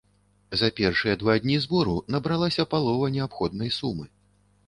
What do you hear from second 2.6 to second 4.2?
палова неабходнай сумы.